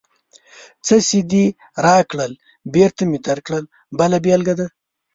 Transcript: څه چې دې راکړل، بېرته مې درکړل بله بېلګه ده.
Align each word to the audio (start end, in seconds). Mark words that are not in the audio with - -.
څه 0.85 0.95
چې 1.07 1.19
دې 1.31 1.45
راکړل، 1.85 2.31
بېرته 2.73 3.01
مې 3.09 3.17
درکړل 3.27 3.63
بله 3.99 4.17
بېلګه 4.25 4.53
ده. 4.59 4.67